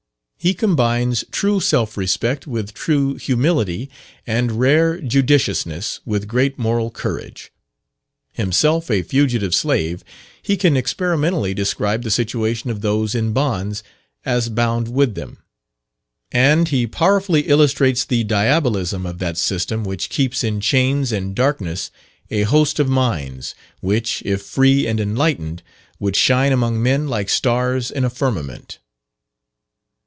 He 0.43 0.55
combines 0.55 1.23
true 1.29 1.59
self 1.59 1.95
respect 1.95 2.47
with 2.47 2.73
true 2.73 3.13
humility, 3.13 3.91
and 4.25 4.53
rare 4.53 4.99
judiciousness 4.99 5.99
with 6.03 6.27
great 6.27 6.57
moral 6.57 6.89
courage. 6.89 7.51
Himself 8.33 8.89
a 8.89 9.03
fugitive 9.03 9.53
slave, 9.53 10.03
he 10.41 10.57
can 10.57 10.75
experimentally 10.75 11.53
describe 11.53 12.01
the 12.01 12.09
situation 12.09 12.71
of 12.71 12.81
those 12.81 13.13
in 13.13 13.33
bonds 13.33 13.83
as 14.25 14.49
bound 14.49 14.87
with 14.87 15.13
them; 15.13 15.43
and 16.31 16.69
he 16.69 16.87
powerfully 16.87 17.41
illustrates 17.41 18.03
the 18.03 18.23
diabolism 18.23 19.05
of 19.05 19.19
that 19.19 19.37
system 19.37 19.83
which 19.83 20.09
keeps 20.09 20.43
in 20.43 20.59
chains 20.59 21.11
and 21.11 21.35
darkness 21.35 21.91
a 22.31 22.41
host 22.49 22.79
of 22.79 22.89
minds, 22.89 23.53
which, 23.79 24.23
if 24.25 24.41
free 24.41 24.87
and 24.87 24.99
enlightened, 24.99 25.61
would 25.99 26.15
shine 26.15 26.51
among 26.51 26.81
men 26.81 27.07
like 27.07 27.29
stars 27.29 27.91
in 27.91 28.03
a 28.03 28.09
firmament." 28.09 28.79